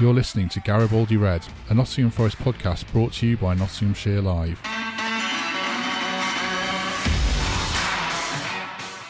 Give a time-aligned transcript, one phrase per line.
[0.00, 4.58] You're listening to Garibaldi Red, a Nottingham Forest podcast brought to you by Nottinghamshire Live.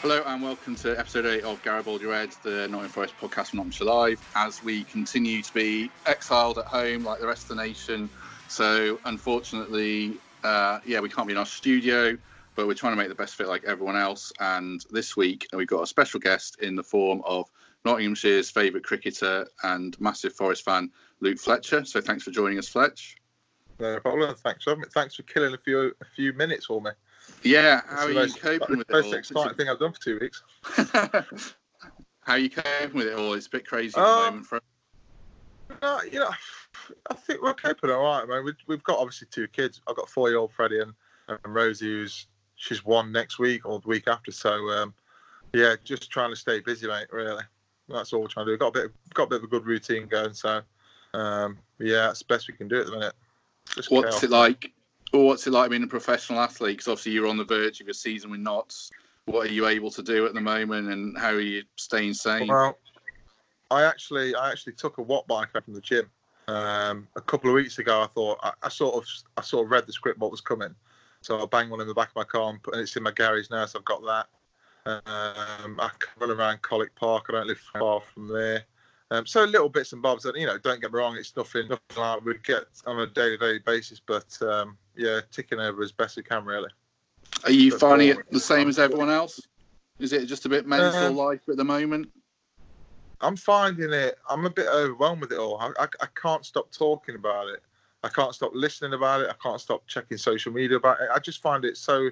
[0.01, 3.87] Hello and welcome to episode 8 of Garibaldi Red, the Nottingham Forest podcast from Nottinghamshire
[3.87, 8.09] Live, as we continue to be exiled at home like the rest of the nation.
[8.49, 12.17] So, unfortunately, uh, yeah, we can't be in our studio,
[12.55, 14.33] but we're trying to make the best fit like everyone else.
[14.41, 17.49] And this week, we've got a special guest in the form of
[17.85, 21.83] Nottinghamshire's favourite cricketer and massive Forest fan, Luke Fletcher.
[21.85, 23.17] So thanks for joining us, Fletch.
[23.79, 24.35] No problem.
[24.35, 26.91] Thanks for thanks for killing a few a few minutes for me.
[27.43, 29.01] Yeah, how are you most, coping with it all?
[29.01, 30.43] Most exciting thing I've done for two weeks.
[32.21, 33.33] how are you coping with it all?
[33.33, 34.45] It's a bit crazy at um, the moment.
[34.45, 34.61] For...
[35.81, 36.29] No, you know,
[37.09, 38.45] I think we're coping all right, man.
[38.45, 39.81] We, we've got obviously two kids.
[39.87, 40.93] I've got four-year-old Freddie and,
[41.27, 44.31] and Rosie, who's she's one next week or the week after.
[44.31, 44.93] So um,
[45.53, 47.07] yeah, just trying to stay busy, mate.
[47.11, 47.43] Really
[47.93, 48.57] that's all we're trying to do.
[48.57, 50.33] Got a bit, got a bit of a good routine going.
[50.33, 50.61] So,
[51.13, 53.13] um, yeah, it's the best we can do at the minute.
[53.73, 54.23] Just what's chaos.
[54.23, 54.71] it like?
[55.13, 56.77] Or what's it like being a professional athlete?
[56.77, 58.91] Because obviously you're on the verge of your season with Notts.
[59.25, 62.47] What are you able to do at the moment, and how are you staying sane?
[62.47, 62.77] Well,
[63.69, 66.09] I actually, I actually took a watt bike from the gym
[66.47, 68.01] um, a couple of weeks ago.
[68.01, 70.75] I thought I, I, sort of, I sort of read the script what was coming,
[71.21, 73.11] so I banged one in the back of my car and, and it's in my
[73.11, 73.65] garage now.
[73.65, 74.27] So I've got that.
[74.85, 77.25] Um, I run around Colwick Park.
[77.29, 78.63] I don't live far from there.
[79.11, 80.25] Um, so little bits and bobs.
[80.25, 83.07] And you know, don't get me wrong, it's nothing, nothing like we get on a
[83.07, 84.01] day-to-day basis.
[84.03, 86.69] But um, yeah, ticking over as best we can, really.
[87.43, 89.39] Are you but finding it the same as everyone else?
[89.99, 92.09] Is it just a bit mental um, life at the moment?
[93.19, 94.17] I'm finding it.
[94.27, 95.57] I'm a bit overwhelmed with it all.
[95.59, 97.61] I, I, I can't stop talking about it.
[98.03, 99.29] I can't stop listening about it.
[99.29, 101.09] I can't stop checking social media about it.
[101.13, 102.09] I just find it so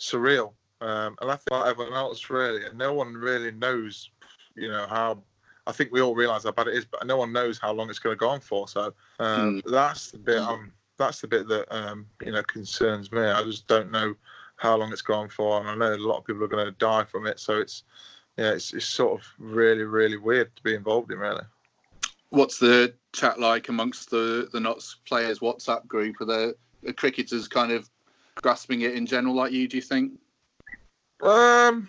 [0.00, 0.52] surreal.
[0.80, 4.10] Um, and I think like everyone else really, and no one really knows,
[4.54, 5.22] you know, how.
[5.66, 7.90] I think we all realise how bad it is, but no one knows how long
[7.90, 8.66] it's going to go on for.
[8.68, 9.70] So um, mm.
[9.70, 10.38] that's the bit.
[10.38, 13.20] Um, that's the bit that um, you know concerns me.
[13.20, 14.14] I just don't know
[14.56, 16.72] how long it's gone for, and I know a lot of people are going to
[16.72, 17.40] die from it.
[17.40, 17.84] So it's
[18.36, 21.18] yeah, it's, it's sort of really really weird to be involved in.
[21.18, 21.44] Really.
[22.30, 26.20] What's the chat like amongst the the Notts players WhatsApp group?
[26.20, 27.88] Are the, the cricketers kind of
[28.36, 29.68] grasping it in general like you?
[29.68, 30.12] Do you think?
[31.22, 31.88] Um,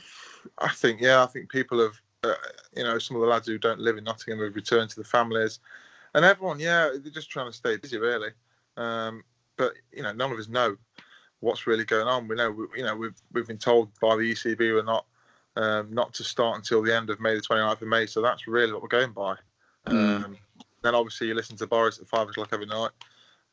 [0.57, 2.34] I think yeah, I think people have, uh,
[2.75, 5.03] you know, some of the lads who don't live in Nottingham have returned to the
[5.03, 5.59] families,
[6.13, 8.29] and everyone, yeah, they're just trying to stay busy really.
[8.78, 9.23] Um,
[9.57, 10.78] but you know, none of us know
[11.41, 12.28] what's really going on.
[12.28, 15.06] We know, we, you know, we've we've been told by the ECB we're not
[15.56, 18.06] um, not to start until the end of May, the 29th of May.
[18.06, 19.35] So that's really what we're going by.
[19.88, 20.25] Mm.
[20.25, 20.38] Um,
[20.81, 22.91] then obviously you listen to Boris at five o'clock every night,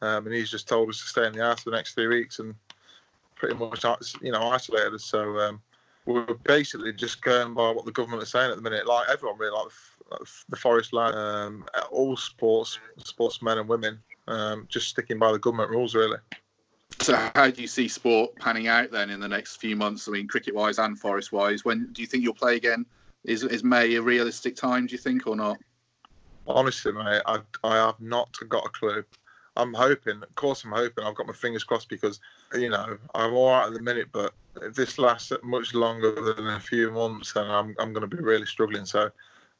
[0.02, 2.06] um, and he's just told us to stay in the house for the next three
[2.06, 2.54] weeks and
[3.34, 3.84] pretty much
[4.22, 5.04] you know isolated us.
[5.04, 5.60] So um,
[6.06, 8.86] we're basically just going by what the government is saying at the minute.
[8.86, 9.72] Like everyone really, like
[10.10, 15.38] the, the forest land, um, all sports, sportsmen and women, um, just sticking by the
[15.38, 16.18] government rules really.
[17.00, 20.08] So, how do you see sport panning out then in the next few months?
[20.08, 21.64] I mean, cricket-wise and forest-wise.
[21.64, 22.86] When do you think you'll play again?
[23.24, 24.86] Is is May a realistic time?
[24.86, 25.58] Do you think or not?
[26.46, 29.04] Honestly, mate, I I have not got a clue.
[29.56, 31.04] I'm hoping, of course, I'm hoping.
[31.04, 32.20] I've got my fingers crossed because,
[32.54, 36.46] you know, I'm all right at the minute, but if this lasts much longer than
[36.46, 38.84] a few months, then I'm I'm going to be really struggling.
[38.84, 39.10] So,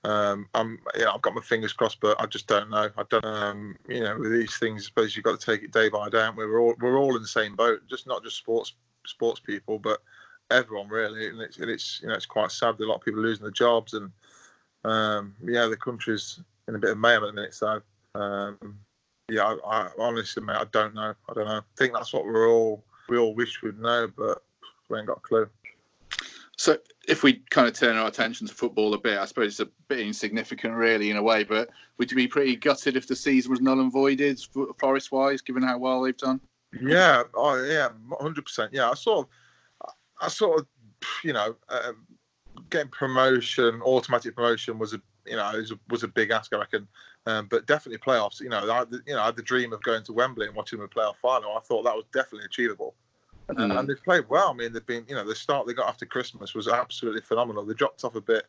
[0.04, 2.90] um, I'm yeah, I've got my fingers crossed, but I just don't know.
[2.96, 5.72] I don't, um, you know, with these things, I suppose you've got to take it
[5.72, 6.28] day by day.
[6.36, 8.74] We're all we're all in the same boat, just not just sports
[9.06, 10.02] sports people, but
[10.50, 11.28] everyone really.
[11.28, 13.44] And it's, and it's you know, it's quite sad that a lot of people losing
[13.44, 14.10] their jobs, and
[14.84, 17.54] um, yeah, the country's in a bit of mayhem at the minute.
[17.54, 17.80] So.
[18.14, 18.78] Um,
[19.28, 21.12] yeah, I, I, honestly, mate, I don't know.
[21.28, 21.58] I don't know.
[21.58, 24.42] I think that's what we're all we all wish we'd know, but
[24.88, 25.48] we ain't got a clue.
[26.58, 29.60] So, if we kind of turn our attention to football a bit, I suppose it's
[29.60, 31.44] a bit insignificant, really, in a way.
[31.44, 31.68] But
[31.98, 34.40] would you be pretty gutted if the season was null and voided,
[34.78, 36.40] Forest-wise, given how well they've done?
[36.80, 37.88] Yeah, oh yeah,
[38.20, 38.72] hundred percent.
[38.72, 39.28] Yeah, I sort
[39.82, 40.66] of, I sort of,
[41.22, 42.06] you know, um,
[42.70, 46.58] getting promotion, automatic promotion was a, you know, was a, was a big ask, I
[46.58, 46.88] reckon.
[47.26, 48.40] Um, but definitely playoffs.
[48.40, 50.78] You know, I, you know, I had the dream of going to Wembley and watching
[50.78, 51.56] them a playoff final.
[51.56, 52.94] I thought that was definitely achievable.
[53.48, 53.78] Mm.
[53.78, 54.50] And they've played well.
[54.50, 57.64] I mean, they've been, you know, the start they got after Christmas was absolutely phenomenal.
[57.64, 58.46] They dropped off a bit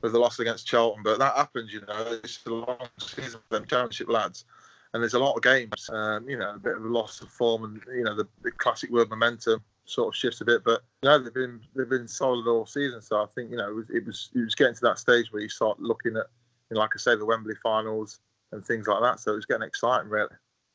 [0.00, 1.02] with the loss against Charlton.
[1.02, 2.20] But that happens, you know.
[2.22, 4.44] It's a long season for them Championship lads,
[4.92, 5.90] and there's a lot of games.
[5.92, 8.50] Um, you know, a bit of a loss of form, and you know the, the
[8.50, 10.64] classic word momentum sort of shifts a bit.
[10.64, 13.02] But you know, they've been they've been solid all season.
[13.02, 15.32] So I think you know it was it was, it was getting to that stage
[15.32, 16.26] where you start looking at,
[16.70, 18.20] you know, like I say, the Wembley finals
[18.52, 19.20] and things like that.
[19.20, 20.34] So it was getting exciting, really.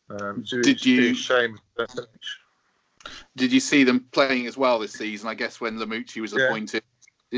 [0.10, 1.16] Um, Did you?
[1.16, 1.58] Shame.
[3.36, 5.28] Did you see them playing as well this season?
[5.28, 6.46] I guess when Lamouchi was Yeah.
[6.46, 6.84] appointed,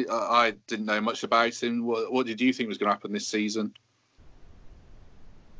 [0.09, 1.85] I didn't know much about him.
[1.85, 3.73] What, what did you think was going to happen this season?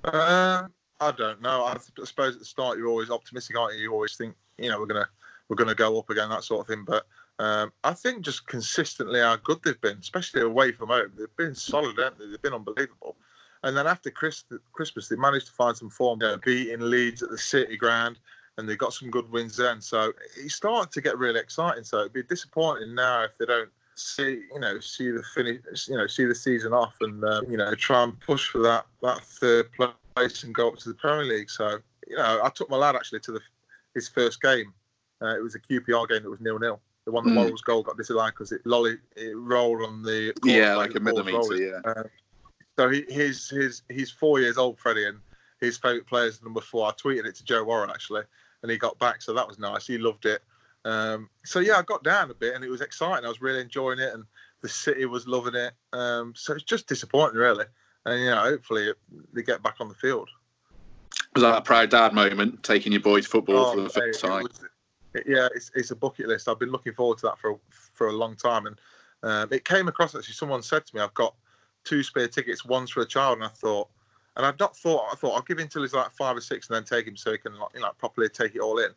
[0.04, 1.66] Um, I don't know.
[1.66, 3.84] I suppose at the start you're always optimistic, aren't you?
[3.84, 5.08] You always think, you know, we're gonna
[5.50, 6.86] we're gonna go up again, that sort of thing.
[6.86, 7.06] But
[7.40, 11.56] um, I think just consistently how good they've been, especially away from home, they've been
[11.56, 12.28] solid, haven't they?
[12.28, 13.16] They've been unbelievable.
[13.64, 14.44] And then after Chris,
[14.74, 18.20] Christmas, they managed to find some form, you know, beating Leeds at the City Ground,
[18.58, 19.82] and they got some good wins then.
[19.82, 21.84] So it's starting to get really exciting.
[21.84, 25.98] So it'd be disappointing now if they don't see, you know, see the finish, you
[25.98, 29.22] know, see the season off, and um, you know, try and push for that that
[29.22, 29.68] third
[30.16, 31.50] place and go up to the Premier League.
[31.50, 33.42] So you know, I took my lad actually to the
[33.94, 34.74] his first game.
[35.22, 36.80] Uh, it was a QPR game that was nil nil.
[37.06, 37.36] The one that Mm.
[37.36, 41.00] Morrell's goal got disallowed because it lolly it rolled on the Yeah, court, like a
[41.00, 41.80] millimetre, yeah.
[41.86, 42.04] Uh,
[42.78, 45.20] so he, he's he's he's four years old, Freddie, and
[45.62, 46.88] his favourite player is number four.
[46.88, 48.24] I tweeted it to Joe Worrall actually,
[48.66, 49.86] and he got back, so that was nice.
[49.86, 50.42] He loved it.
[50.86, 53.24] Um, so yeah, I got down a bit, and it was exciting.
[53.24, 54.24] I was really enjoying it, and
[54.62, 55.74] the city was loving it.
[55.94, 57.66] Um, so it's just disappointing, really.
[58.08, 58.92] And you know, hopefully
[59.34, 60.30] they get back on the field.
[61.36, 64.28] Was that a proud dad moment, taking your boy to football for the first it
[64.28, 64.42] time?
[64.42, 64.60] was-
[65.14, 66.50] it- yeah, it's, it's a bucket list.
[66.50, 68.82] I've been looking forward to that for a, for a long time, and
[69.22, 70.34] um, it came across actually.
[70.34, 71.36] Someone said to me, "I've got
[71.84, 73.90] two spare tickets, one's for a child," and I thought,
[74.36, 75.08] and I've not thought.
[75.12, 77.16] I thought I'll give him till he's like five or six, and then take him
[77.16, 78.90] so he can like, you know, properly take it all in.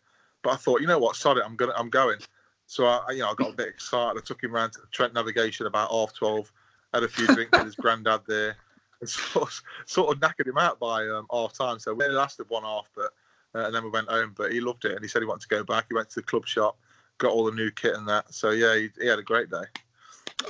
[0.43, 2.19] But I thought, you know what, sod it, I'm gonna, I'm going.
[2.67, 4.19] So I, I- you know, I got a bit excited.
[4.19, 6.53] I took him round to Trent Navigation about half twelve,
[6.93, 8.57] had a few drinks with his granddad there,
[9.01, 11.79] and sort of, sort of knackered him out by um, half time.
[11.79, 13.13] So we only lasted one half, but
[13.55, 14.35] uh, and then we went home.
[14.37, 15.87] But he loved it, and he said he wanted to go back.
[15.89, 16.77] He went to the club shop,
[17.19, 18.33] got all the new kit and that.
[18.35, 19.65] So yeah, he, he had a great day.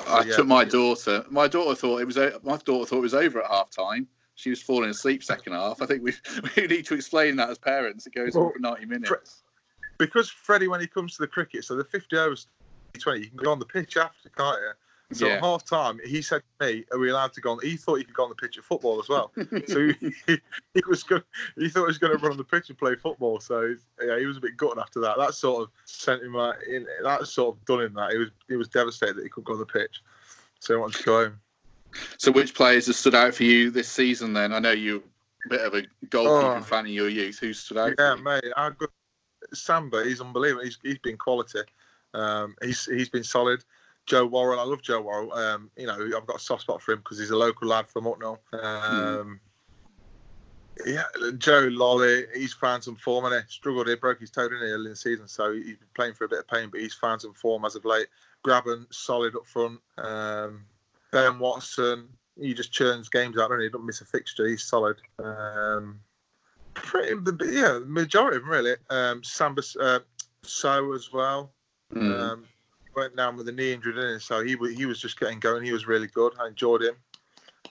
[0.07, 0.37] I yeah.
[0.37, 1.25] took my daughter.
[1.31, 2.17] My daughter thought it was.
[2.17, 4.07] My daughter thought it was over at half time.
[4.39, 5.83] She was falling asleep second half.
[5.83, 6.13] I think we
[6.57, 8.07] we need to explain that as parents.
[8.07, 9.43] It goes on Well, for ninety minutes.
[9.99, 12.47] Because Freddie, when he comes to the cricket, so the 50 overs,
[13.01, 15.17] 20, you can go on the pitch after, can't you?
[15.17, 15.35] So Yeah.
[15.35, 17.97] at half time, he said to me, "Are we allowed to go on?" He thought
[17.97, 19.33] he could go on the pitch at football as well.
[19.67, 20.13] so he,
[20.75, 21.25] he, was going.
[21.57, 23.41] He thought he was going to run on the pitch and play football.
[23.41, 25.19] So yeah, he was a bit gutted after that.
[25.19, 26.37] That sort of sent him.
[26.37, 27.95] Uh, in, that sort of done him.
[27.95, 28.29] That he was.
[28.47, 30.01] He was devastated that he couldn't go on the pitch.
[30.61, 31.41] So he wanted to go home.
[32.19, 34.33] So, which players have stood out for you this season?
[34.33, 36.63] Then I know you're a bit of a goalkeeping Oh.
[36.63, 37.39] fan in your youth.
[37.39, 37.95] Who stood out?
[37.99, 38.45] Yeah, mate.
[38.57, 38.91] How good
[39.55, 40.65] Samba, he's unbelievable.
[40.65, 41.61] He's he's been quality.
[42.15, 43.65] Um, he's he's been solid.
[44.07, 45.33] Joe Worrall, I love Joe Worrall.
[45.35, 47.89] Um, you know, I've got a soft spot for him because he's a local lad
[47.89, 48.39] from Hucknall.
[48.53, 49.41] Um,
[50.87, 51.05] Yeah,
[51.39, 53.89] Joe Lolly, he's found some form and he struggled.
[53.89, 56.25] He broke his toe didn't he, early in the season, so he's been playing for
[56.25, 58.07] a bit of pain, but he's found some form as of late.
[58.47, 59.81] Grabban, solid up front.
[59.99, 60.65] Um,
[61.13, 62.09] ben Watson,
[62.41, 63.69] he just churns games out, doesn't he?
[63.69, 64.47] Doesn't miss a fixture.
[64.47, 64.97] He's solid.
[65.23, 66.01] Um,
[66.75, 67.15] pretty,
[67.51, 68.75] yeah, the majority of them really.
[68.91, 70.01] Um, Samba uh,
[70.43, 71.53] Sow as well.
[71.93, 72.21] Mm.
[72.21, 72.45] Um,
[72.95, 74.21] went down with a knee injury, didn't he?
[74.21, 75.65] So he he was just getting going.
[75.65, 76.35] He was really good.
[76.41, 76.97] I enjoyed him.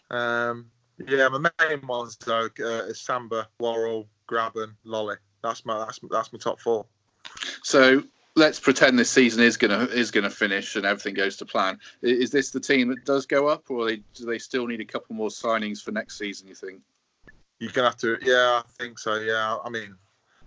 [0.10, 0.72] Um,
[1.06, 5.18] yeah, my main ones though uh, is Samba, Worrall, Grabban, Lolly.
[5.44, 6.86] That's my that's that's my top four.
[7.64, 8.04] So
[8.38, 11.80] let's pretend this season is gonna is gonna finish and everything goes to plan.
[12.02, 14.86] Is this the team that does go up, or they, do they still need a
[14.86, 16.48] couple more signings for next season?
[16.48, 16.82] You think?
[17.60, 18.18] You're gonna have to.
[18.22, 19.16] Yeah, I think so.
[19.16, 19.96] Yeah, I mean,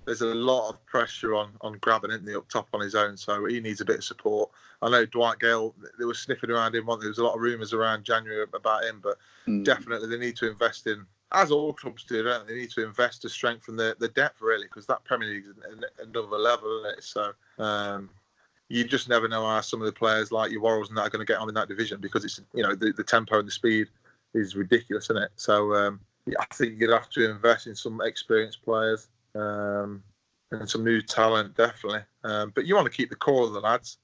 [0.06, 3.16] there's a lot of pressure on on Grabban, isn't he, up top on his own?
[3.16, 4.50] So he needs a bit of support.
[4.80, 5.74] I know Dwight Gayle.
[5.98, 6.86] They were sniffing around him.
[6.86, 9.18] There was a lot of rumours around January about him, but
[9.48, 9.64] Mm.
[9.64, 12.54] definitely they need to invest in, as all clubs do, don't they?
[12.54, 16.36] Need to invest to strengthen the, the depth, really, because that Premier League is another
[16.36, 17.04] level, isn't it?
[17.04, 18.10] So um,
[18.68, 21.10] you just never know how some of the players like your Worralls and that are
[21.10, 23.46] going to get on in that division because it's, you know, the, the tempo and
[23.46, 23.88] the speed
[24.34, 25.30] is ridiculous, isn't it?
[25.36, 26.00] So um,
[26.38, 30.02] I think you'd have to invest in some experienced players um,
[30.50, 32.02] and some new talent, definitely.
[32.24, 33.98] Um, but you want to keep the core of the lads.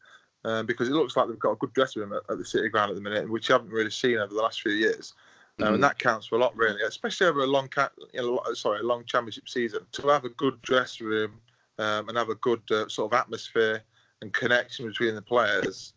[0.45, 2.69] Um, because it looks like they've got a good dressing room at, at the City
[2.69, 5.13] Ground at the minute, which you haven't really seen over the last few years.
[5.59, 5.75] Um, Mhm.
[5.75, 8.81] and that counts for a lot, really, especially over a long, ca- you know, sorry,
[8.81, 9.87] a long championship season.
[9.93, 11.41] To have a good dressing room
[11.79, 13.83] um, and have a good uh, sort of atmosphere
[14.21, 15.95] and connection between the players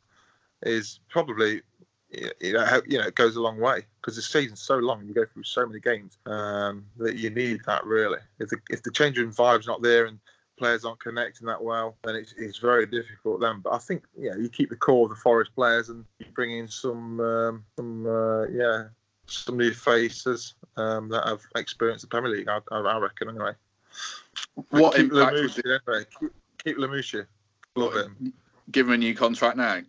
[0.63, 1.61] is probably,
[2.09, 5.05] you know, you know, it goes a long way because the season's so long.
[5.05, 8.19] You go through so many games um, that you need that really.
[8.39, 10.19] If the if the change room vibe's not there and
[10.57, 13.61] players aren't connecting that well, then it's, it's very difficult then.
[13.61, 16.51] But I think yeah, you keep the core of the Forest players and you bring
[16.51, 18.85] in some um, some uh, yeah
[19.31, 22.47] some new faces um, that have experienced the Premier League.
[22.47, 23.53] I, I reckon anyway.
[24.69, 26.05] What keep impact would anyway.
[26.19, 26.31] Keep,
[26.63, 27.25] keep Lamouchi.
[27.75, 28.33] Love him.
[28.71, 29.81] give him a new contract now?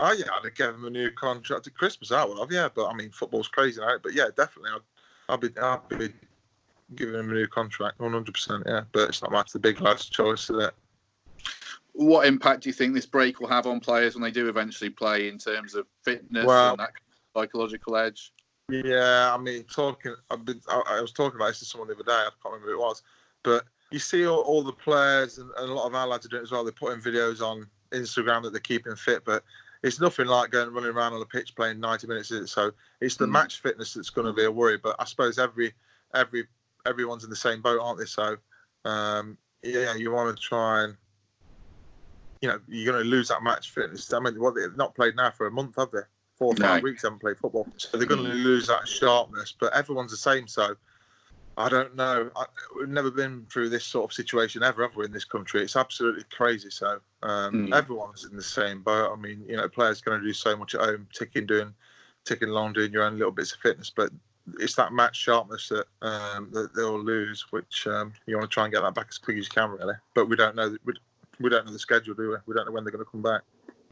[0.00, 2.10] Oh yeah, I'd give him a new contract at Christmas.
[2.10, 2.68] I would have, yeah.
[2.74, 3.96] But I mean, football's crazy now.
[4.02, 6.12] But yeah, definitely, I'd, I'd be, I'd be
[6.96, 8.32] giving him a new contract, 100.
[8.32, 10.74] percent Yeah, but it's not much the big lad's choice, is it?
[11.94, 14.90] What impact do you think this break will have on players when they do eventually
[14.90, 16.92] play in terms of fitness Well- and that
[17.34, 18.32] psychological edge?
[18.68, 20.14] Yeah, I mean, talking.
[20.30, 20.60] I've been.
[20.68, 22.12] I, I was talking about this to someone the other day.
[22.12, 23.02] I can't remember who it was,
[23.42, 26.30] but you see all, all the players and, and a lot of our lads are
[26.30, 26.64] doing it as well.
[26.64, 29.44] They're putting videos on Instagram that they're keeping fit, but
[29.82, 32.30] it's nothing like going running around on the pitch playing 90 minutes.
[32.30, 32.46] Is it?
[32.48, 33.32] So it's the Mm.
[33.32, 34.78] match fitness that's going to be a worry.
[34.78, 35.74] But I suppose every
[36.14, 36.46] every
[36.86, 38.06] everyone's in the same boat, aren't they?
[38.06, 38.36] So
[38.84, 40.96] um, yeah, you want to try and
[42.40, 44.12] you know you're going to lose that match fitness.
[44.12, 46.00] I mean, what they've not played now for a month, have they?
[46.42, 46.66] Four or No.
[46.66, 49.54] five weeks haven't played football, so they're going to lose that sharpness.
[49.60, 50.76] But everyone's the same, so.
[51.54, 52.30] I don't know.
[52.34, 52.46] I,
[52.78, 55.62] we've never been through this sort of situation ever, ever in this country?
[55.62, 56.70] It's absolutely crazy.
[56.70, 57.74] So um, Mm.
[57.74, 59.12] everyone's in the same boat.
[59.12, 61.74] I mean, you know, players going to do so much at home, ticking, doing,
[62.24, 64.10] ticking along, doing your own little bits of fitness, but
[64.58, 68.64] it's that match sharpness that um, that they'll lose, which um, you want to try
[68.64, 69.94] and get that back as quick as you can, really.
[70.14, 70.74] But we don't know.
[70.86, 70.94] We,
[71.38, 72.36] we don't know the schedule, do we?
[72.46, 73.42] We don't know when they're going to come back.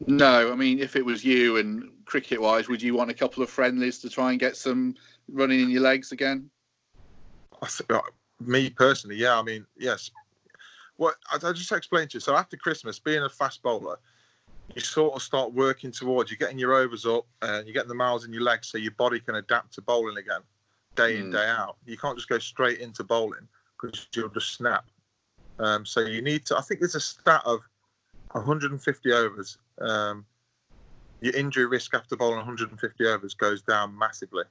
[0.07, 3.43] No, I mean, if it was you and cricket wise, would you want a couple
[3.43, 4.95] of friendlies to try and get some
[5.29, 6.49] running in your legs again?
[7.61, 8.01] I th- uh,
[8.39, 9.37] me personally, yeah.
[9.37, 10.09] I mean, yes.
[10.97, 12.19] What I, I just explained to you.
[12.19, 13.97] So after Christmas, being a fast bowler,
[14.73, 16.31] you sort of start working towards.
[16.31, 18.93] You're getting your overs up, and you're getting the miles in your legs, so your
[18.93, 20.41] body can adapt to bowling again,
[20.95, 21.33] day in Mm.
[21.33, 21.77] day out.
[21.85, 23.47] You can't just go straight into bowling
[23.79, 24.85] because you'll just snap.
[25.59, 26.57] Um, so you need to.
[26.57, 27.61] I think there's a stat of
[28.33, 29.57] 150 overs.
[29.79, 30.25] Um,
[31.21, 34.43] your injury risk after bowling 150 overs goes down massively.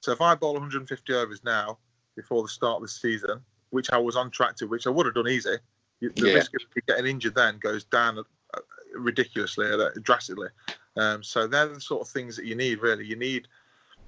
[0.00, 1.78] So if I bowl 150 overs now,
[2.18, 3.40] before the start of the season,
[3.70, 5.56] which I was on track to, which I would have done easy.
[6.00, 6.34] The Yeah.
[6.34, 8.60] risk of getting injured then goes down uh,
[8.94, 10.48] ridiculously, uh, drastically.
[10.96, 13.06] Um, so they're the sort of things that you need, really.
[13.06, 13.48] You need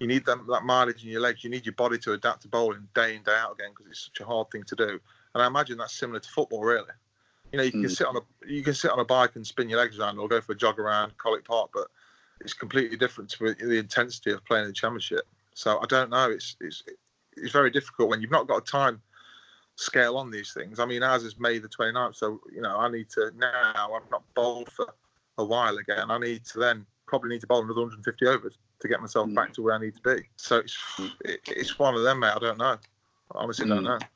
[0.01, 1.45] you need them, that mileage in your legs.
[1.45, 4.07] You need your body to adapt to bowling day in day out again because it's
[4.07, 4.99] such a hard thing to do.
[5.35, 6.91] And I imagine that's similar to football, really.
[7.53, 7.97] You know, you can Mm.
[7.97, 10.29] sit on a you can sit on a bike and spin your legs around, or
[10.29, 11.89] go for a jog around Colwick Park, but
[12.41, 15.27] it's completely different to the intensity of playing in the championship.
[15.55, 16.31] So I don't know.
[16.31, 16.83] It's it's
[17.37, 19.03] it's very difficult when you've not got a time
[19.77, 20.79] scale on these things.
[20.79, 23.91] I mean, ours is May the 29th, so you know I need to now.
[23.95, 24.87] I've not bowled for
[25.39, 26.11] a while again.
[26.11, 29.35] I need to then probably need to bowl another 150 overs to get myself Mm.
[29.35, 30.29] back to where I need to be.
[30.37, 30.79] So it's
[31.25, 32.33] it, it's one of them, mate.
[32.35, 32.79] I don't know.
[33.35, 33.99] I honestly don't Mm.
[34.01, 34.07] know.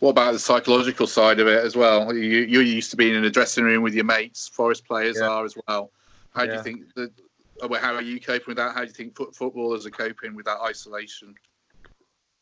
[0.00, 2.14] What about the psychological side of it as well?
[2.14, 4.48] You, you're used to being in a dressing room with your mates.
[4.48, 5.28] Forest players Yeah.
[5.28, 5.90] are as well.
[6.34, 7.12] How do you think that?
[7.62, 8.74] uh, well, How are you coping with that?
[8.74, 11.34] How do you think foot, footballers are coping with that isolation?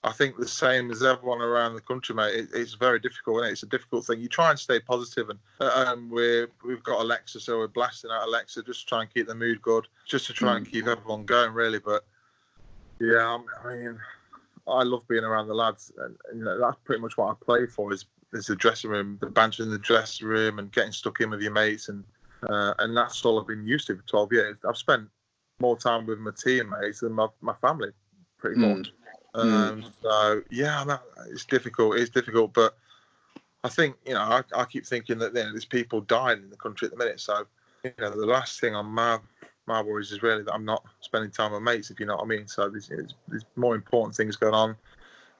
[0.04, 2.34] I think the same as everyone around the country, mate.
[2.34, 3.44] It, it's very difficult.
[3.44, 4.20] is It's a difficult thing.
[4.20, 8.28] You try and stay positive, and um, we're we've got Alexa, so we're blasting out
[8.28, 11.24] Alexa just to try and keep the mood good, just to try and keep everyone
[11.24, 11.80] going, really.
[11.80, 12.04] But
[13.00, 13.98] yeah, I mean,
[14.68, 17.44] I love being around the lads, and, and you know that's pretty much what I
[17.44, 17.92] play for.
[17.92, 21.30] Is is the dressing room, the banter in the dressing room, and getting stuck in
[21.30, 22.04] with your mates, and
[22.48, 24.56] uh, and that's all I've been used to for 12 years.
[24.68, 25.08] I've spent
[25.60, 27.90] more time with my teammates than my, my family,
[28.38, 28.76] pretty Mm.
[28.78, 28.92] much.
[29.34, 31.96] Um, so yeah, that, it's difficult.
[31.96, 32.76] It's difficult, but
[33.64, 36.50] I think you know I, I keep thinking that you know, there's people dying in
[36.50, 37.20] the country at the minute.
[37.20, 37.46] So
[37.84, 39.18] you know the last thing on my
[39.68, 42.24] my worries is really that I'm not spending time with mates, if you know what
[42.24, 42.48] I mean.
[42.48, 44.76] So there's, there's, there's more important things going on.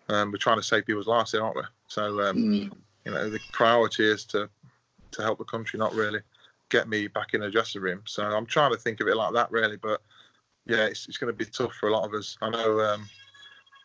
[0.09, 1.63] Um, we're trying to save people's lives here, aren't we?
[1.89, 2.73] So um, Mm.
[3.05, 4.49] you know the priority is to
[5.13, 6.21] to help the country, not really
[6.69, 8.03] get me back in a dressing room.
[8.05, 9.77] So I'm trying to think of it like that, really.
[9.77, 10.03] But
[10.67, 12.37] yeah, it's, it's going to be tough for a lot of us.
[12.43, 13.09] I know um,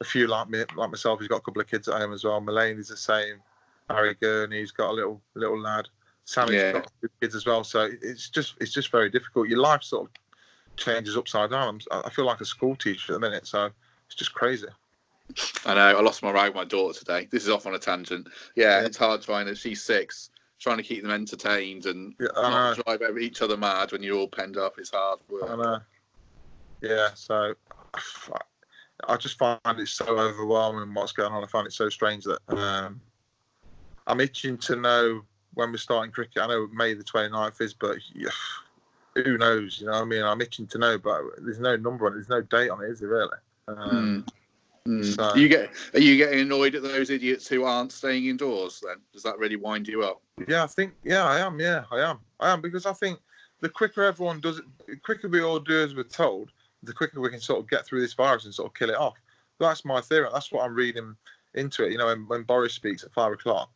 [0.02, 2.26] a few like me, like myself, who's got a couple of kids at home as
[2.26, 2.42] well.
[2.42, 3.38] Mullaney is the same.
[3.90, 5.88] Harry Gurney's got a little little lad.
[6.26, 6.72] Sammy's Yeah.
[6.74, 7.64] got two kids as well.
[7.64, 9.50] So it's just it's just very difficult.
[9.50, 10.14] Your life sort of
[10.78, 11.80] changes upside down.
[11.92, 13.70] I'm, I feel like a school teacher at the minute, so
[14.06, 14.68] it's just crazy.
[15.66, 15.98] I know.
[15.98, 17.28] I lost my ride with my daughter today.
[17.32, 18.28] This is off on a tangent.
[18.56, 18.86] Yeah, Yeah.
[18.88, 19.56] it's hard trying to.
[19.56, 22.84] She's six, trying to keep them entertained and Yeah, not know.
[22.98, 24.78] drive each other mad when you're all penned up.
[24.78, 25.50] It's hard work.
[25.50, 25.80] I know.
[26.82, 27.56] Yeah, so
[29.08, 31.44] I just find it so overwhelming what's going on.
[31.44, 33.00] I find it so strange that um,
[34.08, 35.22] I'm itching to know
[35.54, 36.42] when we're starting cricket.
[36.42, 38.30] I know May the 29th is, but yeah,
[39.16, 39.80] who knows?
[39.80, 40.24] You know what I mean?
[40.24, 42.16] I'm itching to know, but there's no number on it.
[42.16, 43.38] There's no date on it, is there really?
[43.68, 44.26] Um,
[44.86, 45.02] Mm.
[45.02, 45.16] Mm.
[45.16, 48.84] So- you get are you getting annoyed at those idiots who aren't staying indoors?
[48.86, 50.22] Then does that really wind you up?
[50.46, 51.58] Yeah, I think yeah, I am.
[51.60, 52.20] Yeah, I am.
[52.42, 53.20] I am because I think
[53.62, 56.52] the quicker everyone does it, the quicker we all do as we're told,
[56.84, 58.98] the quicker we can sort of get through this virus and sort of kill it
[58.98, 59.16] off.
[59.58, 60.28] That's my theory.
[60.34, 61.16] That's what I'm reading
[61.54, 61.94] into it.
[61.94, 63.70] You know, when, when Boris speaks at five o'clock.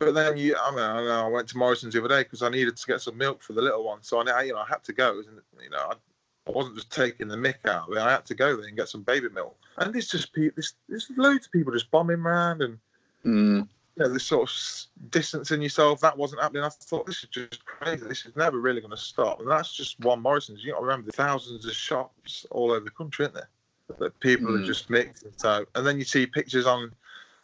[0.00, 2.74] But then you, I mean, I, went to Morrison's the other day because I needed
[2.74, 4.02] to get some milk for the little one.
[4.02, 5.18] So I, you know, I had to go.
[5.18, 8.00] And you know, I, wasn't just taking the mick out of it.
[8.00, 9.56] I had to go there and get some baby milk.
[9.76, 12.78] And there's just people, there's, there's loads of people just bombing around and
[13.26, 13.68] Mm.
[13.96, 16.64] you know, this sort of distancing yourself, that wasn't happening.
[16.64, 18.06] I thought this is just crazy.
[18.06, 19.40] This is never really going to stop.
[19.40, 20.64] And that's just one Morrison's.
[20.64, 23.50] You got to remember the thousands of shops all over the country, isn't there?
[23.98, 24.62] That people Mm.
[24.62, 25.32] are just mixing.
[25.36, 26.94] So, and then you see pictures on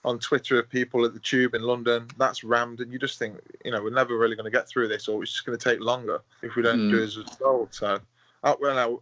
[0.07, 2.07] on Twitter of people at the tube in London.
[2.17, 4.87] That's rammed, and you just think, you know, we're never really going to get through
[4.87, 6.91] this, or it's just going to take longer if we don't Mm.
[6.91, 7.69] do as we're.
[7.73, 7.99] So,
[8.45, 9.01] uh, well, now,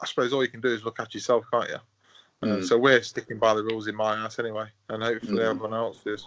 [0.00, 1.76] I suppose all you can do is look at yourself, can't you?
[2.42, 2.64] Uh, Mm.
[2.64, 5.50] so we're sticking by the rules in my house anyway, and hopefully Mm.
[5.50, 6.26] everyone else is.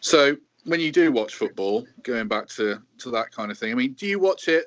[0.00, 3.74] So when you do watch football, going back to to that kind of thing, I
[3.74, 4.66] mean, do you watch it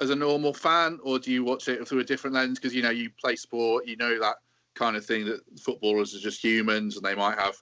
[0.00, 2.58] as a normal fan, or do you watch it through a different lens?
[2.58, 4.36] Because you know you play sport, you know that
[4.74, 7.56] kind of thing that footballers are just humans and they might have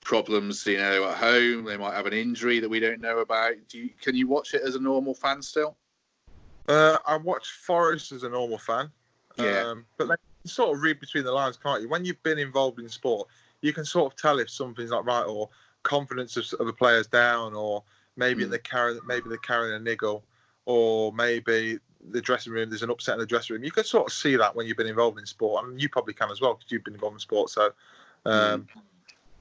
[0.00, 1.64] problems, you know, at home.
[1.64, 3.54] They might have an injury that we don't know about.
[3.68, 5.76] Do you, can you watch it as a normal fan still?
[6.68, 8.90] Uh, I watch Forest as a normal fan.
[9.36, 9.70] Yeah.
[9.70, 11.88] Um, but sort of read between the lines, can't you?
[11.88, 13.28] When you've been involved in sport,
[13.60, 15.48] you can sort of tell if something's not right or
[15.82, 17.82] confidence of, of a player's down, or
[18.16, 18.50] maybe Mm.
[18.50, 20.24] they're carrying maybe they're carrying a niggle,
[20.66, 21.78] or maybe
[22.10, 23.64] the dressing room there's an upset in the dressing room.
[23.64, 25.88] You can sort of see that when you've been involved in sport, I and you
[25.88, 27.50] probably can as well because you've been involved in sport.
[27.50, 27.72] So,
[28.26, 28.66] um,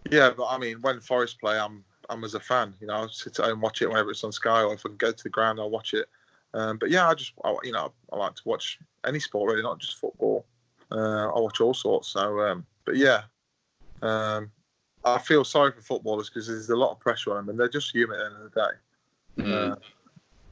[0.09, 2.73] yeah, but I mean, when Forest play, I'm I'm as a fan.
[2.79, 4.85] You know, I'll sit at home and watch it whenever it's on Sky, or if
[4.85, 6.07] I can go to the ground, I'll watch it.
[6.53, 9.63] Um, but yeah, I just I, you know I like to watch any sport really,
[9.63, 10.45] not just football.
[10.91, 12.09] Uh, I watch all sorts.
[12.09, 13.21] So, um, but yeah,
[14.01, 14.51] um,
[15.05, 17.69] I feel sorry for footballers because there's a lot of pressure on them, and they're
[17.69, 19.43] just human at the end of the day.
[19.43, 19.71] Mm.
[19.71, 19.75] Uh,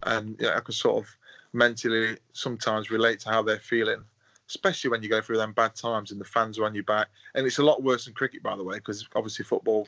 [0.03, 1.09] and yeah, I can sort of
[1.53, 4.03] mentally sometimes relate to how they're feeling,
[4.47, 7.07] especially when you go through them bad times and the fans are on your back.
[7.35, 9.87] And it's a lot worse than cricket, by the way, because obviously football,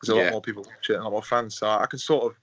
[0.00, 0.24] there's a Yeah.
[0.24, 1.56] lot more people watch it and a lot more fans.
[1.56, 2.38] So I can sort of,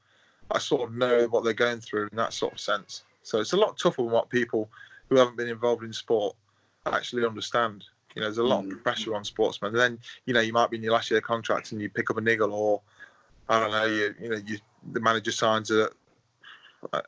[0.52, 3.04] I sort of know what they're going through in that sort of sense.
[3.24, 4.70] So it's a lot tougher than what people
[5.10, 6.36] who haven't been involved in sport
[6.86, 7.86] actually understand.
[8.16, 8.72] You know, there's a lot Mm.
[8.72, 9.72] of pressure on sportsmen.
[9.72, 12.10] And then, you know, you might be in your last year contract and you pick
[12.10, 12.82] up a niggle or,
[13.50, 14.60] I don't know, you, you know, you,
[14.92, 15.90] the manager signs a,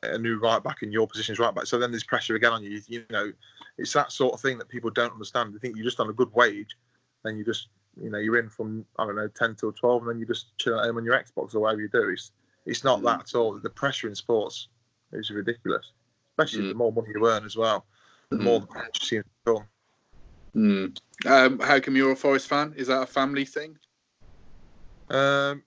[0.03, 1.65] a new right back in your position right back.
[1.65, 2.81] So then there's pressure again on you.
[2.87, 3.05] you.
[3.09, 3.31] Know,
[3.77, 5.53] it's that sort of thing that people don't understand.
[5.53, 6.77] They think you're just on a good wage,
[7.23, 7.67] and you just,
[8.01, 10.57] you know, you're in from I don't know ten till twelve, and then you just
[10.57, 12.09] chill at home on your Xbox or whatever you do.
[12.09, 12.31] It's
[12.65, 13.05] it's not Mm.
[13.05, 13.57] that at all.
[13.59, 14.67] The pressure in sports
[15.13, 15.91] is ridiculous,
[16.31, 16.69] especially Mm.
[16.69, 17.85] the more money you earn as well.
[18.29, 18.41] The Mm.
[18.41, 19.67] more the pressure seems to come.
[20.55, 20.97] Mm.
[21.25, 22.73] Um, how come you're a Forest fan?
[22.75, 23.77] Is that a family thing?
[25.09, 25.63] Um,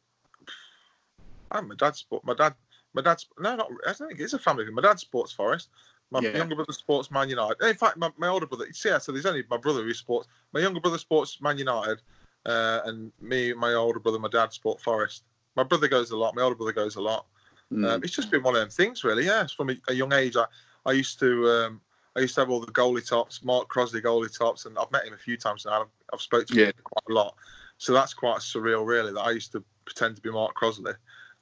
[1.51, 2.25] I'm my dad's sport.
[2.25, 2.55] My dad,
[2.95, 3.71] my dad's no, not.
[3.87, 4.75] I don't think it's a family thing.
[4.75, 5.69] My dad's sports forest.
[6.11, 6.37] My Yeah.
[6.39, 7.63] younger brother sports Man United.
[7.63, 8.67] In fact, my, my older brother.
[8.73, 10.29] See, yeah, so there's only my brother who sports.
[10.53, 12.01] My younger brother sports Man United,
[12.47, 15.25] uh, and me, my older brother, my dad sport Forest.
[15.57, 16.35] My brother goes a lot.
[16.35, 17.27] My older brother goes a lot.
[17.73, 17.89] Mm.
[17.89, 19.25] Um, it's just been one of them things, really.
[19.25, 20.37] Yeah, it's from a, a young age.
[20.37, 20.47] I,
[20.85, 21.81] I used to, um,
[22.17, 25.05] I used to have all the goalie tops, Mark Crossley goalie tops, and I've met
[25.05, 25.83] him a few times now.
[25.83, 26.67] I've, I've spoke to Yeah.
[26.67, 27.37] him quite a lot.
[27.79, 29.13] So that's quite surreal, really.
[29.13, 30.93] That I used to pretend to be Mark Crossley.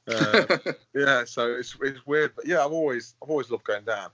[0.09, 0.47] Uh,
[0.94, 4.11] yeah, so it's it's weird, but yeah, I've always I've always loved going down.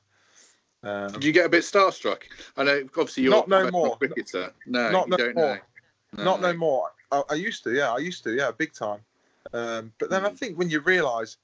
[0.83, 2.23] Um, Did you get a bit starstruck?
[2.57, 3.97] I know, obviously, you're Not no more.
[3.97, 4.53] cricketer.
[4.67, 5.63] No, Not you no don't more.
[6.13, 6.25] know.
[6.25, 6.91] Not no more.
[7.11, 9.01] I, I used to, yeah, I used to, yeah, big time.
[9.53, 10.39] Um, but then I Mm.
[10.39, 11.39] think when you realise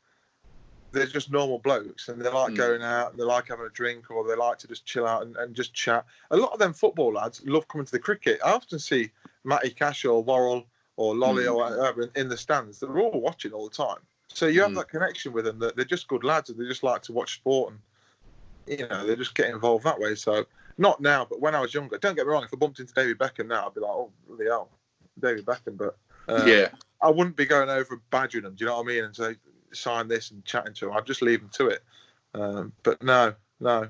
[0.92, 2.56] they're just normal blokes and they like Mm.
[2.56, 5.22] going out, and they like having a drink, or they like to just chill out
[5.22, 6.04] and, and just chat.
[6.32, 8.40] A lot of them football lads love coming to the cricket.
[8.44, 9.10] I often see
[9.44, 11.52] Matty Cash or Worrall or Lolly Mm.
[11.52, 12.80] or whatever in, in the stands.
[12.80, 14.00] They're all watching all the time.
[14.32, 14.76] So you have Mm.
[14.76, 17.34] that connection with them that they're just good lads and they just like to watch
[17.34, 20.14] sport and you know they just get involved that way.
[20.14, 20.46] So
[20.78, 21.98] not now, but when I was younger.
[21.98, 22.44] Don't get me wrong.
[22.44, 24.70] If I bumped into David Beckham now, I'd be like, oh, bloody hell,
[25.18, 25.76] David Beckham.
[25.76, 25.96] But
[26.28, 26.68] uh, yeah.
[27.02, 28.54] I wouldn't be going over and badgering them.
[28.54, 29.04] Do you know what I mean?
[29.04, 29.36] And say
[29.72, 30.96] sign this and chatting to them.
[30.96, 31.82] I'd just leave them to it.
[32.34, 33.88] Um, but no, no.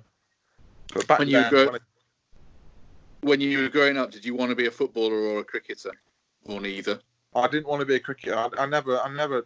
[0.95, 1.81] But back When you then, go- when I-
[3.23, 5.93] When you were growing up, did you want to be a footballer or a cricketer,
[6.47, 7.01] or neither?
[7.35, 8.35] I didn't want to be a cricketer.
[8.35, 9.45] I, I never, I never,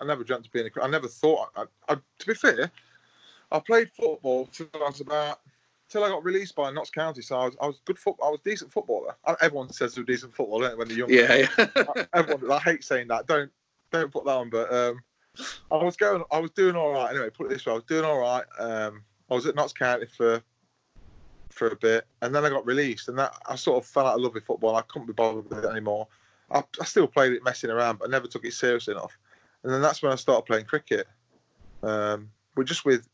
[0.00, 0.88] I never dreamt of being a cricketer.
[0.88, 1.50] I never thought.
[1.56, 2.70] I, I, to be fair,
[3.50, 5.40] I played football till I was about
[5.88, 7.22] till I got released by Notts County.
[7.22, 8.16] So I was, I was good foot.
[8.22, 9.14] I was a decent footballer.
[9.40, 11.10] Everyone says they're a decent footballer when they're young.
[11.10, 12.04] Yeah, yeah.
[12.12, 13.26] Everyone, I hate saying that.
[13.26, 13.50] Don't
[13.92, 14.50] don't put that on.
[14.50, 15.02] But um,
[15.70, 16.24] I was going.
[16.30, 17.10] I was doing all right.
[17.10, 17.72] Anyway, put it this way.
[17.72, 18.44] I was doing all right.
[18.58, 20.42] Um, I was at Notts County for
[21.50, 24.16] for a bit, and then I got released, and that I sort of fell out
[24.16, 24.76] of love with football.
[24.76, 26.08] I couldn't be bothered with it anymore.
[26.50, 29.16] I, I still played it messing around, but I never took it seriously enough.
[29.64, 31.08] And then that's when I started playing cricket.
[31.82, 33.08] Um, but just with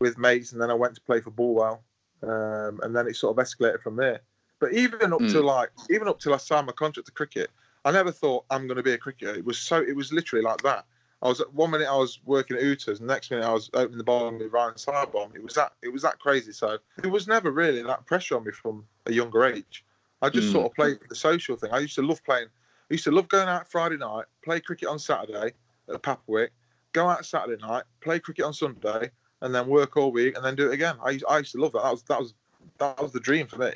[0.00, 1.80] with mates, and then I went to play for Bulwell,
[2.22, 4.20] um, and then it sort of escalated from there.
[4.60, 5.32] But even up Mm.
[5.32, 7.50] to like, even up till I signed my contract to cricket,
[7.84, 9.34] I never thought I'm going to be a cricketer.
[9.34, 10.84] It was so, it was literally like that.
[11.20, 13.70] I was one minute I was working at Hooters, and the next minute I was
[13.74, 15.34] opening the bar with Ryan Sidebottom.
[15.34, 16.52] It was that, it was that crazy.
[16.52, 19.84] So there was never really that pressure on me from a younger age.
[20.22, 20.52] I just Mm.
[20.52, 21.72] sort of played the social thing.
[21.72, 22.48] I used to love playing.
[22.90, 25.54] I used to love going out Friday night, play cricket on Saturday
[25.92, 26.48] at Papplewick,
[26.92, 30.54] go out Saturday night, play cricket on Sunday, and then work all week and then
[30.56, 30.96] do it again.
[31.02, 31.82] I, used- I used to love that.
[31.82, 32.34] That was that was
[32.78, 33.72] that was the dream for me.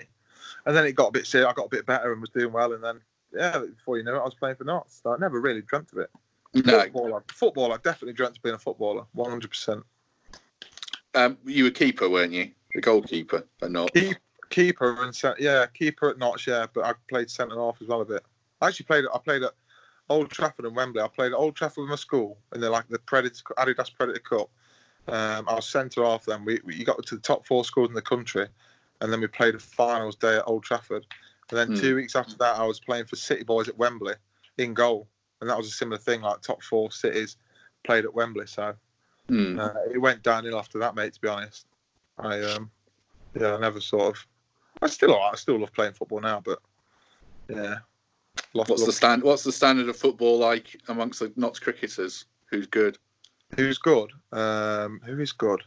[0.66, 1.48] And then it got a bit serious.
[1.48, 2.72] I got a bit better and was doing well.
[2.72, 3.00] And then
[3.34, 5.00] yeah, before you know it, I was playing for Notts.
[5.02, 6.10] So I never really dreamt of it.
[6.54, 9.84] No, Football, I, football, I definitely dreamt of being a footballer, one hundred percent.
[11.14, 12.50] um, you were keeper, weren't you?
[12.74, 13.92] The goalkeeper, but not.
[13.94, 14.16] Keep,
[14.50, 16.66] keeper and yeah, keeper at Notts, yeah.
[16.72, 18.22] But I played centre half as well a bit.
[18.60, 19.04] I actually played.
[19.12, 19.52] I played at
[20.12, 21.00] Old Trafford and Wembley.
[21.00, 24.20] I played at Old Trafford with my school in the like the Predator Adidas Predator
[24.20, 24.50] Cup.
[25.08, 26.44] Um, I was centre half then.
[26.44, 28.46] We, we got to the top four schools in the country,
[29.00, 31.06] and then we played a finals day at Old Trafford.
[31.50, 31.74] And then Hmm.
[31.74, 34.14] two weeks after that, I was playing for City Boys at Wembley
[34.58, 35.08] in goal,
[35.40, 36.20] and that was a similar thing.
[36.20, 37.36] Like top four cities
[37.82, 38.74] played at Wembley, so
[39.28, 39.58] Hmm.
[39.58, 41.14] uh, it went downhill after that, mate.
[41.14, 41.66] To be honest,
[42.18, 42.70] I um,
[43.34, 44.26] yeah, I never sort of.
[44.82, 46.58] I still, I still love playing football now, but
[47.48, 47.76] yeah.
[48.54, 49.22] Lost, What's the stand?
[49.22, 52.26] What's the standard of football like amongst the Notts cricketers?
[52.46, 52.98] Who's good?
[53.56, 54.10] Who's good?
[54.32, 55.62] Um, who is good?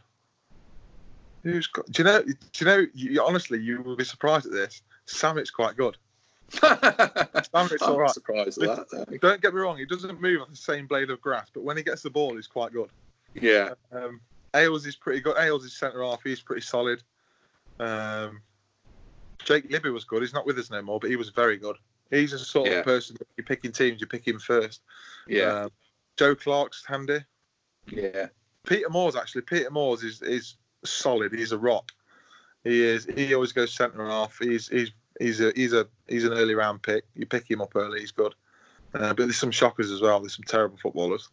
[1.42, 1.84] Who's good?
[1.90, 2.22] Do you know?
[2.22, 2.86] Do you know?
[2.94, 4.82] You, honestly, you will be surprised at this.
[5.06, 5.96] Samit's quite good.
[6.62, 8.10] I'm all right.
[8.10, 9.18] surprised at that.
[9.20, 11.76] Don't get me wrong; he doesn't move on the same blade of grass, but when
[11.76, 12.90] he gets the ball, he's quite good.
[13.34, 14.20] Yeah, Um,
[14.54, 15.36] Ailes is pretty good.
[15.38, 16.22] Ailes is centre half.
[16.22, 17.02] He's pretty solid.
[17.78, 18.40] Um,
[19.44, 20.22] Jake Libby was good.
[20.22, 21.76] He's not with us no more, but he was very good.
[22.10, 22.76] He's a sort Yeah.
[22.78, 24.82] of person that you're picking teams, you pick him first.
[25.26, 25.70] yeah, Um,
[26.16, 27.20] Joe Clarke's handy.
[27.88, 28.28] yeah.
[28.66, 29.42] Peter Moores actually.
[29.42, 31.32] Peter Moores is is solid.
[31.32, 31.92] He's a rock.
[32.64, 33.04] He is.
[33.04, 34.38] He always goes centre half.
[34.40, 34.90] He's he's
[35.20, 37.04] he's a he's a he's an early round pick.
[37.14, 38.34] You pick him up early, he's good.
[38.94, 40.18] Uh, but there's some shockers as well.
[40.20, 41.28] There's some terrible footballers.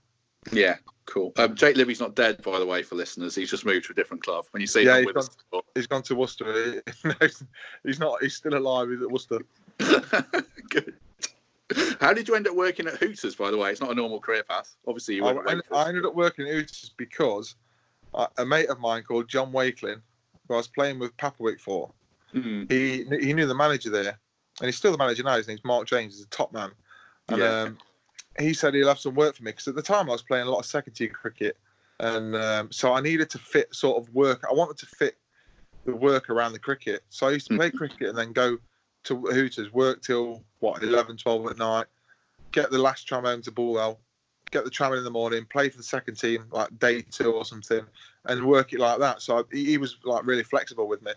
[0.51, 1.31] Yeah, cool.
[1.37, 3.33] Um, Jake Libby's not dead, by the way, for listeners.
[3.33, 4.45] He's just moved to a different club.
[4.51, 5.29] When you see Yeah, him he's with us,
[5.73, 6.83] He's gone to Worcester.
[7.83, 8.21] he's not.
[8.21, 8.89] He's still alive.
[8.89, 9.39] He's at Worcester.
[10.69, 10.95] good.
[11.99, 13.71] How did you end up working at Hooters, by the way?
[13.71, 14.75] It's not a normal career path.
[14.87, 15.63] Obviously, you I, went.
[15.71, 17.55] I, ended up working at Hooters because
[18.13, 20.01] a, a mate of mine called John Wakelin,
[20.47, 21.91] who I was playing with Papplewick for,
[22.33, 24.17] Hmm, he he knew the manager there,
[24.59, 25.37] and he's still the manager now.
[25.37, 26.15] His name's Mark James.
[26.15, 26.71] He's a top man,
[27.29, 27.61] and Yeah.
[27.61, 27.77] um,
[28.39, 30.47] he said he'll have some work for me because at the time I was playing
[30.47, 31.57] a lot of second tier cricket,
[31.99, 34.43] and um, so I needed to fit sort of work.
[34.49, 35.15] I wanted to fit
[35.85, 38.57] the work around the cricket, so I used to play cricket and then go
[39.05, 41.87] to Hooters, work till what 11, 12 at night,
[42.51, 43.99] get the last tram home to Bulwell,
[44.51, 47.45] get the tram in the morning, play for the second team like day two or
[47.45, 47.85] something,
[48.25, 49.21] and work it like that.
[49.21, 51.11] So I, he he was like really flexible with me.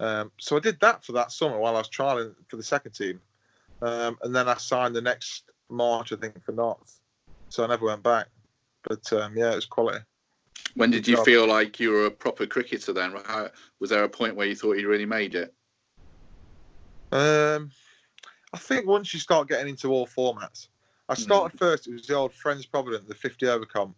[0.00, 2.92] Um, so I did that for that summer while I was trialing for the second
[2.92, 3.20] team,
[3.82, 7.00] um, and then I signed the next March I think for Notts.
[7.48, 8.26] So I never went back.
[8.82, 10.04] But um, yeah, it was quality.
[10.74, 11.24] When did you job.
[11.24, 13.14] feel like you were a proper cricketer then?
[13.24, 13.50] How,
[13.80, 15.52] was there a point where you thought you'd really made it?
[17.12, 17.70] Um,
[18.52, 20.68] I think once you start getting into all formats,
[21.08, 21.86] I started first.
[21.86, 23.96] It was the old Friends Provident, the 50 over comp.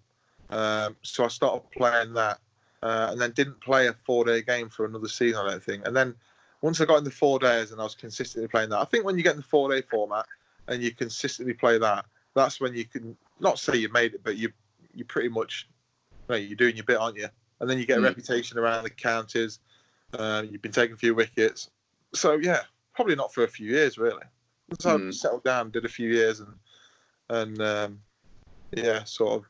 [0.51, 2.39] Um, so I started playing that,
[2.83, 5.47] uh, and then didn't play a four-day game for another season.
[5.47, 5.87] I don't think.
[5.87, 6.15] And then
[6.63, 9.05] once I got in the four days and I was consistently playing that, I think
[9.05, 10.27] when you get in the four-day format
[10.69, 14.37] and you consistently play that, that's when you can not say you made it, but
[14.37, 14.53] you
[14.95, 15.69] you pretty much
[16.29, 17.29] you know, you're doing your bit, aren't you?
[17.61, 18.05] And then you get a Mm.
[18.05, 19.59] reputation around the counties.
[20.13, 21.71] Uh, you've been taking a few wickets.
[22.15, 22.63] So yeah,
[22.95, 24.25] probably not for a few years really.
[24.81, 25.09] So Mm.
[25.09, 26.55] I settled down, did a few years, and
[27.29, 28.01] and um,
[28.73, 29.45] yeah, sort of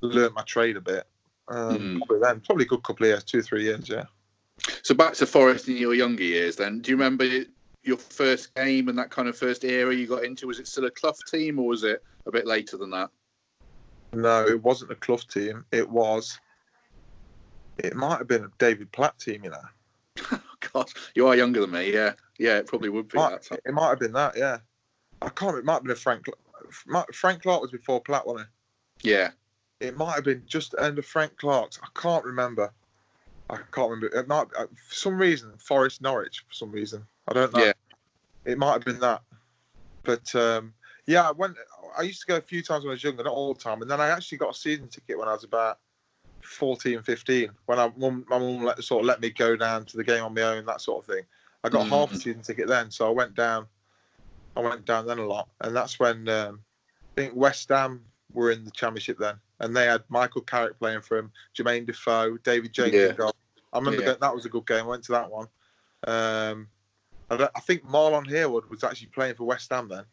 [0.00, 1.06] learnt my trade a bit.
[1.48, 1.98] Um, Mm.
[1.98, 4.04] Probably then, probably a good couple of years, two three years, yeah.
[4.82, 6.80] So back to Forest in your younger years then.
[6.80, 7.44] Do you remember
[7.82, 10.46] your first game and that kind of first era you got into?
[10.46, 13.10] Was it still a Clough team or was it a bit later than that?
[14.12, 15.64] No, it wasn't a Clough team.
[15.72, 16.38] It was.
[17.78, 20.38] It might have been a David Platt team, you know.
[20.72, 21.92] God, you are younger than me.
[21.92, 23.58] Yeah, yeah, it probably would be Might- that time.
[23.64, 24.58] it might have been that, yeah.
[25.22, 25.56] I can't.
[25.56, 26.26] It might have been a Frank.
[27.12, 28.48] Frank Clark was before Platt, wasn't
[29.02, 29.10] he?
[29.10, 29.30] Yeah,
[29.80, 29.88] it?
[29.88, 31.78] It might have been just under Frank Clark's.
[31.82, 32.72] I can't remember.
[33.50, 34.06] I can't remember.
[34.16, 37.04] It might uh, for some reason Forest Norwich for some reason.
[37.28, 37.64] I don't know.
[37.64, 37.72] Yeah.
[38.44, 39.22] It might have been that.
[40.04, 40.72] But um,
[41.06, 41.56] yeah, I went.
[41.98, 43.82] I used to go a few times when I was younger, not all the time.
[43.82, 45.78] And then I actually got a season ticket when I was about
[46.42, 50.04] 14, 15, when I my mum let, sort of let me go down to the
[50.04, 51.24] game on my own, that sort of thing.
[51.62, 51.90] I got Mm.
[51.90, 53.66] half a season ticket then, so I went down.
[54.56, 56.60] I went down then a lot, and that's when um,
[57.16, 61.02] I think West Ham were in the championship then, and they had Michael Carrick playing
[61.02, 63.30] for him, Jermaine Defoe, David James Yeah.
[63.72, 64.08] I remember Yeah.
[64.08, 64.84] that, that was a good game.
[64.84, 65.46] I went to that one.
[66.06, 66.68] Um,
[67.30, 70.04] I, I think Marlon Harewood was actually playing for West Ham then.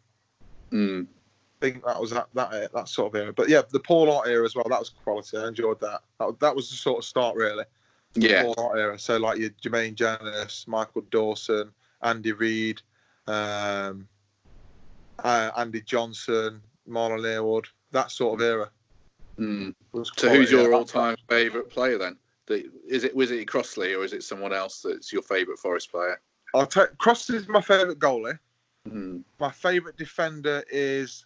[0.71, 1.07] Mm.
[1.60, 3.34] I think that was that that that sort of era.
[3.34, 4.65] But yeah, the Paul Hart era as well.
[4.70, 5.38] That was quality.
[5.38, 6.02] I enjoyed that.
[6.20, 7.63] That, that was the sort of start really.
[8.13, 8.43] Yeah.
[8.43, 9.00] Paul Hart era.
[9.00, 11.72] So like your Jermaine Jenas, Michael Dawson,
[12.04, 12.82] Andy Reid,
[13.26, 14.08] um,
[15.24, 17.65] uh, Andy Johnson, Marlon Harewood.
[17.91, 18.70] That sort of era.
[19.39, 19.74] Mm.
[20.17, 22.17] So who's your all-time favourite player then?
[22.48, 25.91] The- Is it was it Crossley or is it someone else that's your favourite Forest
[25.91, 26.22] player?
[26.54, 28.38] I'll take Cross is my favourite goalie.
[28.88, 29.24] Mm.
[29.39, 31.26] My favourite defender is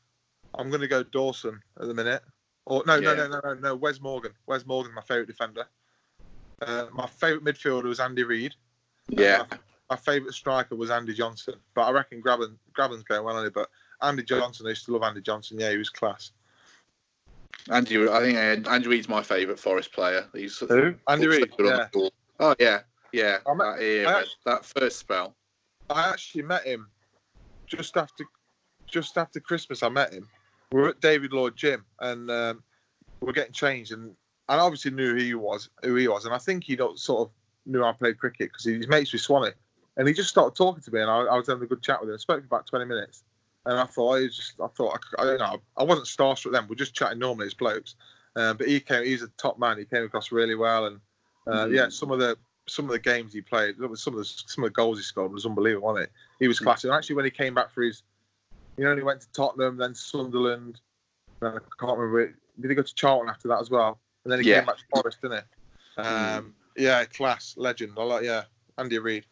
[0.61, 2.21] I'm going to go Dawson at the minute.
[2.65, 3.27] Or no, no, Yeah.
[3.27, 3.75] no, no, no, no.
[3.75, 4.31] Wes Morgan.
[4.45, 5.65] Wes Morgan, my favourite defender.
[6.61, 8.53] Uh, my favourite midfielder was Andy Reid.
[9.09, 9.45] Yeah.
[9.89, 11.55] My favourite striker was Andy Johnson.
[11.73, 13.53] But I reckon Grabban, Grabban's going well on it.
[13.53, 13.69] But
[14.01, 15.59] Andy Johnson, I used to love Andy Johnson.
[15.59, 16.31] Yeah, he was class.
[17.69, 20.27] Andy, I think uh, Andy Reid's my favourite Forest player.
[20.33, 20.95] He's Who?
[21.07, 21.51] Andy Reid.
[21.59, 21.87] Yeah.
[22.39, 22.79] Oh yeah,
[23.11, 23.37] yeah.
[23.47, 25.35] I met- that, era, I- that first spell.
[25.89, 26.87] I actually met him
[27.67, 28.23] just after
[28.87, 29.83] just after Christmas.
[29.83, 30.27] I met him.
[30.71, 32.63] We were at David Lloyd Gym and um,
[33.19, 34.15] we're getting changed, and
[34.47, 37.29] I obviously knew who he was, who he was, and I think he sort of
[37.65, 39.51] knew I played cricket because he's mates with Swanee,
[39.97, 41.99] and he just started talking to me, and I, I was having a good chat
[41.99, 42.15] with him.
[42.15, 43.23] I spoke for about twenty minutes,
[43.65, 46.67] and I thought was just, I thought I, I don't know, I wasn't starstruck then.
[46.67, 47.95] We're just chatting normally as blokes,
[48.35, 49.77] um, but he came, he's a top man.
[49.77, 50.99] He came across really well, and
[51.47, 51.75] uh, Mhm.
[51.75, 54.69] yeah, some of the some of the games he played, some of the some of
[54.69, 56.11] the goals he scored was unbelievable, wasn't it?
[56.39, 56.85] He was classic.
[56.85, 58.03] And actually, when he came back for his,
[58.81, 60.81] you know, he went to Tottenham, then Sunderland.
[61.39, 62.21] Then I can't remember.
[62.21, 62.35] It.
[62.59, 63.99] Did he go to Charlton after that as well?
[64.23, 64.57] And then he Yeah.
[64.57, 65.43] came back to Forest, didn't
[65.97, 66.01] he?
[66.01, 67.93] Um, Yeah, class, legend.
[67.95, 68.45] I like, yeah,
[68.79, 69.25] Andy Reid.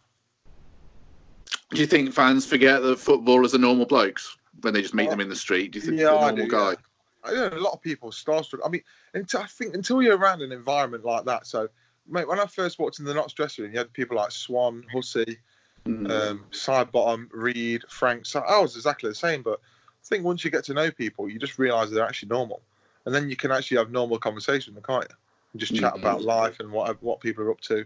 [1.72, 5.12] Do you think fans forget that footballers are normal blokes when they just meet Oh,
[5.12, 5.72] them in the street?
[5.72, 6.70] Do you think yeah, they're I normal do, guy?
[6.72, 6.76] yeah.
[7.24, 8.60] I know a lot of people starstruck.
[8.64, 8.84] I mean,
[9.16, 11.48] until I think until you're around an environment like that.
[11.48, 11.70] So,
[12.08, 14.86] mate, when I first walked in the Notts dressing room, you had people like Swann,
[14.94, 15.40] Hussey,
[15.90, 16.10] Mm.
[16.12, 18.26] um, Sidebottom, Read, Frank.
[18.26, 19.42] So I was exactly the same.
[19.42, 22.62] But I think once you get to know people, you just realise they're actually normal,
[23.06, 25.16] and then you can actually have normal conversation, with them, can't you?
[25.54, 26.00] And just chat Mhm.
[26.00, 27.86] about life and what what people are up to.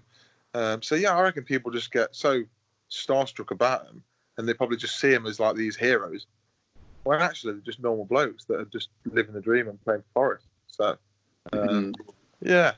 [0.54, 2.44] Um, so yeah, I reckon people just get so
[2.92, 4.04] starstruck about them,
[4.38, 6.28] and they probably just see them as like these heroes,
[7.04, 10.14] when actually they're just normal blokes that are just living the dream and playing for
[10.14, 10.48] Forest.
[10.68, 10.98] So
[11.54, 11.94] um, Mm.
[12.42, 12.74] yeah.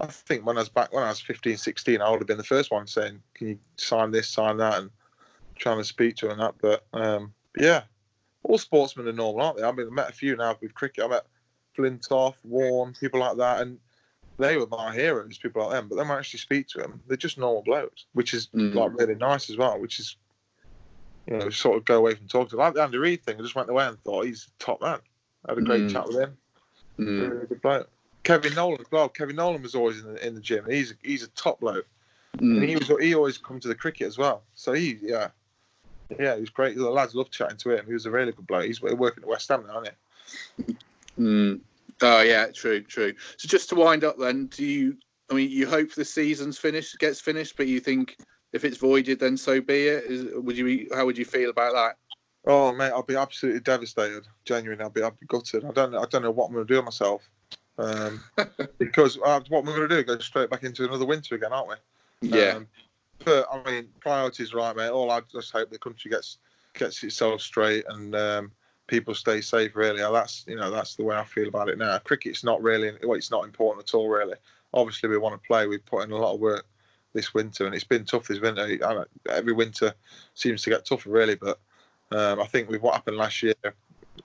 [0.00, 2.38] I think when I was back when I was 15, 16, I would have been
[2.38, 4.90] the first one saying, "Can you sign this, sign that," and
[5.56, 6.54] trying to speak to her and that.
[6.60, 7.82] But um, yeah,
[8.44, 9.64] all sportsmen are normal, aren't they?
[9.64, 11.04] I mean, I met a few now with cricket.
[11.04, 11.26] I met
[11.76, 13.78] Flintoff, Warren, people like that, and
[14.38, 15.88] they were my heroes, people like them.
[15.88, 18.74] But then when I actually speak to them, they're just normal blokes, which is Mm.
[18.74, 19.80] like really nice as well.
[19.80, 20.16] Which is,
[21.26, 23.36] you know, sort of go away from talking to like the Andy Reid thing.
[23.36, 25.00] I just went away and thought he's a top man.
[25.44, 25.92] I had a great Mm.
[25.92, 26.38] chat with him.
[27.00, 27.30] Mm.
[27.30, 27.90] Really good bloke.
[28.24, 29.08] Kevin Nolan as well.
[29.08, 30.64] Kevin Nolan was always in the, in the gym.
[30.68, 31.86] He's he's a top bloke,
[32.40, 32.88] and he Mm.
[32.88, 34.42] was he always come to the cricket as well.
[34.54, 35.28] So he yeah
[36.18, 36.76] yeah he was great.
[36.76, 37.86] The lads loved chatting to him.
[37.86, 38.64] He was a really good bloke.
[38.64, 39.94] He's working at West Ham now, isn't
[40.66, 40.74] he?
[41.18, 41.60] Mm.
[42.02, 43.14] Oh yeah, true, true.
[43.38, 44.96] So just to wind up, then, do you?
[45.30, 48.16] I mean, you hope the season's finished, gets finished, but you think
[48.52, 50.04] if it's voided, then so be it.
[50.04, 50.64] Is, would you?
[50.64, 51.96] be- How would you feel about that?
[52.46, 54.26] Oh mate, I'll be absolutely devastated.
[54.44, 55.64] Genuinely, I'll be I'll be gutted.
[55.64, 57.28] I don't know I don't know what I'm going to do with myself.
[57.78, 58.22] Um,
[58.78, 61.68] because uh, what we're going to do go straight back into another winter again, aren't
[61.68, 62.28] we?
[62.28, 62.56] Yeah.
[62.56, 62.66] Um,
[63.24, 64.90] but I mean, priorities right, mate.
[64.90, 66.38] All I just hope the country gets
[66.74, 68.52] gets itself straight and um,
[68.86, 69.74] people stay safe.
[69.76, 71.98] Really, Uh, that's you know that's the way I feel about it now.
[71.98, 74.08] Cricket's not really well, it's not important at all.
[74.08, 74.36] Really,
[74.74, 75.66] obviously we want to play.
[75.66, 76.66] We've put in a lot of work
[77.12, 78.62] this winter, and it's been tough this winter.
[78.62, 79.94] I don't- Every winter
[80.34, 81.36] seems to get tougher, really.
[81.36, 81.58] But
[82.10, 83.54] um, I think with what happened last year,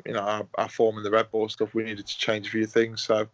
[0.06, 2.52] you know, our, our form in the red ball stuff, we needed to change a
[2.52, 3.02] few things.
[3.02, 3.28] So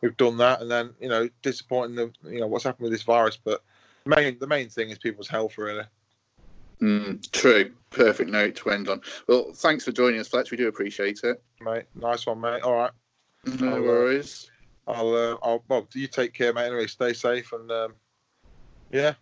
[0.00, 3.02] we've done that, and then you know, disappointing the you know what's happened with this
[3.02, 3.62] virus, but
[4.04, 5.84] main the main thing is people's health really.
[6.80, 7.72] Mm, true.
[7.90, 9.00] Perfect note to end on.
[9.26, 10.50] Well, thanks for joining us, Fletch.
[10.50, 11.42] We do appreciate it.
[11.60, 12.62] Mate, nice one, mate.
[12.62, 12.90] All right,
[13.60, 14.50] No I'll, uh, worries.
[14.86, 16.66] I'll, uh, I'll, well, you take care, mate.
[16.66, 17.94] Anyway, stay safe, and um,
[18.92, 19.14] yeah,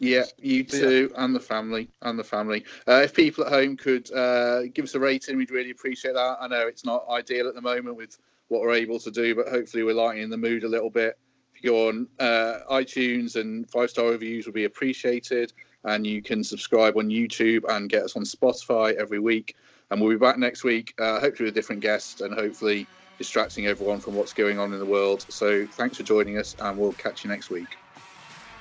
[0.00, 2.64] Yeah, you too, and the family, and the family.
[2.88, 6.38] Uh, if people at home could uh, give us a rating, we'd really appreciate that.
[6.40, 8.18] I know it's not ideal at the moment with
[8.48, 11.18] what we're able to do, but hopefully we're lightening the mood a little bit.
[11.54, 15.52] If you go on uh, iTunes and five star reviews would be appreciated.
[15.84, 19.56] and you can subscribe on YouTube and get us on Spotify every week.
[19.90, 22.86] And we'll be back next week, uh, hopefully with a different guest and hopefully
[23.18, 25.26] distracting everyone from what's going on in the world.
[25.28, 27.76] So thanks for joining us, and we'll catch you next week.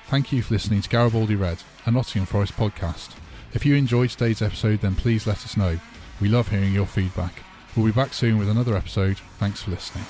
[0.08, 3.12] Thank you for listening to Garibaldi Red, a Nottingham Forest podcast.
[3.54, 5.80] If you enjoyed today's episode, then please let us know.
[6.20, 7.44] We love hearing your feedback.
[7.76, 9.18] We'll be back soon with another episode.
[9.40, 10.06] Thanks for listening.